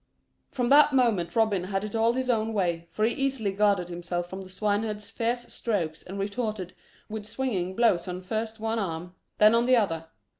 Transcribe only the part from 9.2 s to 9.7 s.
then on